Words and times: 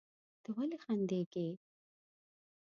ته 0.43 0.49
ولې 0.55 0.77
خندېږې؟ 0.83 1.47